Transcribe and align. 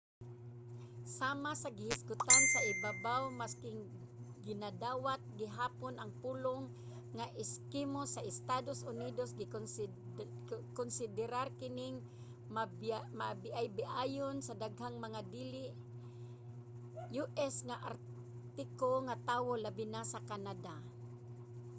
sama 1.17 1.51
sa 1.61 1.69
gihisgotan 1.77 2.43
sa 2.53 2.59
ibabaw 2.71 3.23
masking 3.41 3.79
ginadawat 4.47 5.21
gihapon 5.39 5.95
ang 5.97 6.11
pulong 6.23 6.63
nga 7.17 7.25
eskimo 7.43 8.01
sa 8.13 8.25
estados 8.31 8.79
unidos 8.91 9.29
gikonsiderar 9.39 11.47
kining 11.59 11.95
mabiaybiayon 13.19 14.37
sa 14.47 14.57
daghang 14.63 14.95
mga 15.05 15.21
dili 15.35 15.65
u.s. 17.23 17.55
nga 17.67 17.77
artiko 17.89 18.91
nga 19.07 19.15
tawo 19.29 19.51
labi 19.63 19.85
na 19.93 20.01
sa 20.13 20.19
canada 20.29 20.75